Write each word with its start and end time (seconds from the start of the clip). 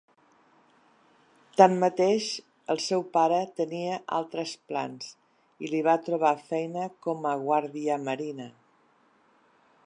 Tanmateix, 1.59 2.29
el 2.75 2.81
seu 2.85 3.05
pare 3.17 3.37
tenia 3.61 3.99
altres 4.21 4.55
plans 4.71 5.13
i 5.67 5.71
li 5.75 5.83
va 5.89 5.95
trobar 6.09 6.33
feina 6.49 6.89
com 7.09 7.31
a 7.35 7.37
guardiamarina. 7.47 8.51